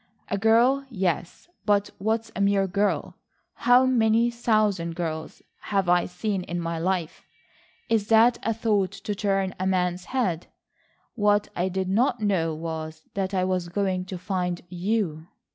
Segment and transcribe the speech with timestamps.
[0.29, 1.47] "A girl, yes.
[1.63, 3.17] But what's a mere girl?
[3.53, 7.23] How many thousand girls have I seen in my life?
[7.87, 10.47] Is that a thought to turn a man's head?
[11.13, 15.27] What I did not know was that I was going to find you."